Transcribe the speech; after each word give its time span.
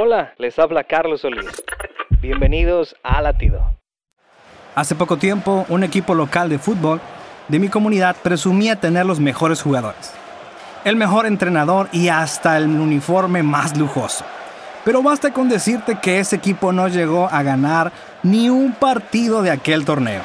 Hola, 0.00 0.32
les 0.38 0.56
habla 0.60 0.84
Carlos 0.84 1.22
Solís. 1.22 1.44
Bienvenidos 2.20 2.94
a 3.02 3.20
Latido. 3.20 3.80
Hace 4.76 4.94
poco 4.94 5.16
tiempo, 5.16 5.66
un 5.68 5.82
equipo 5.82 6.14
local 6.14 6.48
de 6.48 6.60
fútbol 6.60 7.00
de 7.48 7.58
mi 7.58 7.68
comunidad 7.68 8.14
presumía 8.22 8.76
tener 8.76 9.04
los 9.06 9.18
mejores 9.18 9.60
jugadores, 9.60 10.12
el 10.84 10.94
mejor 10.94 11.26
entrenador 11.26 11.88
y 11.90 12.10
hasta 12.10 12.58
el 12.58 12.66
uniforme 12.66 13.42
más 13.42 13.76
lujoso. 13.76 14.24
Pero 14.84 15.02
basta 15.02 15.32
con 15.32 15.48
decirte 15.48 15.98
que 16.00 16.20
ese 16.20 16.36
equipo 16.36 16.72
no 16.72 16.86
llegó 16.86 17.26
a 17.26 17.42
ganar 17.42 17.90
ni 18.22 18.50
un 18.50 18.74
partido 18.74 19.42
de 19.42 19.50
aquel 19.50 19.84
torneo. 19.84 20.22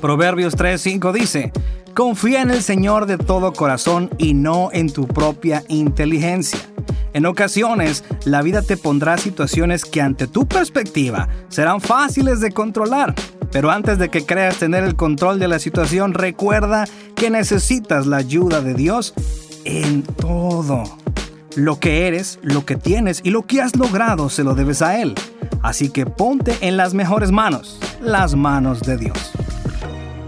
Proverbios 0.00 0.56
3:5 0.56 1.12
dice, 1.12 1.52
Confía 1.94 2.42
en 2.42 2.50
el 2.50 2.60
Señor 2.60 3.06
de 3.06 3.18
todo 3.18 3.52
corazón 3.52 4.10
y 4.18 4.34
no 4.34 4.70
en 4.72 4.92
tu 4.92 5.06
propia 5.06 5.62
inteligencia. 5.68 6.58
En 7.12 7.24
ocasiones, 7.24 8.02
la 8.24 8.42
vida 8.42 8.62
te 8.62 8.76
pondrá 8.76 9.16
situaciones 9.16 9.84
que 9.84 10.02
ante 10.02 10.26
tu 10.26 10.48
perspectiva 10.48 11.28
serán 11.48 11.80
fáciles 11.80 12.40
de 12.40 12.50
controlar. 12.50 13.14
Pero 13.52 13.70
antes 13.70 13.98
de 13.98 14.08
que 14.08 14.26
creas 14.26 14.56
tener 14.56 14.82
el 14.82 14.96
control 14.96 15.38
de 15.38 15.46
la 15.46 15.60
situación, 15.60 16.14
recuerda 16.14 16.88
que 17.14 17.30
necesitas 17.30 18.08
la 18.08 18.16
ayuda 18.16 18.60
de 18.60 18.74
Dios 18.74 19.14
en 19.64 20.02
todo. 20.02 20.82
Lo 21.54 21.78
que 21.78 22.08
eres, 22.08 22.40
lo 22.42 22.66
que 22.66 22.74
tienes 22.74 23.20
y 23.22 23.30
lo 23.30 23.42
que 23.42 23.62
has 23.62 23.76
logrado 23.76 24.30
se 24.30 24.42
lo 24.42 24.56
debes 24.56 24.82
a 24.82 25.00
Él. 25.00 25.14
Así 25.62 25.90
que 25.90 26.06
ponte 26.06 26.56
en 26.60 26.76
las 26.76 26.92
mejores 26.92 27.30
manos, 27.30 27.78
las 28.00 28.34
manos 28.34 28.80
de 28.80 28.96
Dios. 28.96 29.43